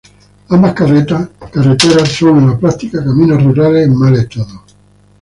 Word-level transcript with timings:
Ambas 0.49 0.73
carreteras 0.73 2.09
son 2.09 2.39
en 2.39 2.47
la 2.47 2.57
práctica 2.57 3.03
caminos 3.05 3.43
rurales 3.43 3.85
en 3.85 3.95
mal 3.95 4.15
estado. 4.15 4.63